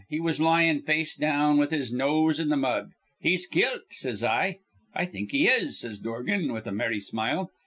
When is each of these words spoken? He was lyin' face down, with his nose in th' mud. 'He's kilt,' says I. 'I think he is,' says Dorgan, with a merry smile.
He 0.09 0.19
was 0.19 0.41
lyin' 0.41 0.81
face 0.81 1.13
down, 1.13 1.57
with 1.59 1.69
his 1.69 1.91
nose 1.91 2.39
in 2.39 2.47
th' 2.49 2.57
mud. 2.57 2.89
'He's 3.19 3.45
kilt,' 3.45 3.83
says 3.91 4.23
I. 4.23 4.57
'I 4.95 5.05
think 5.05 5.29
he 5.31 5.47
is,' 5.47 5.77
says 5.79 5.99
Dorgan, 5.99 6.51
with 6.51 6.65
a 6.65 6.71
merry 6.71 6.99
smile. 6.99 7.51